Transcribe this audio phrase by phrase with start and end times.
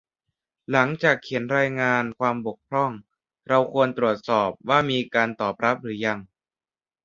[0.71, 2.91] หลังจากเขียนรายงานความบกพร่อง
[3.47, 6.19] เราควรตรวจสอบว่ามีการตอบรับหรือยัง